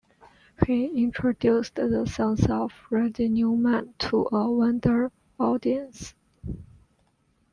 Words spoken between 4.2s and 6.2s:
a wider audience.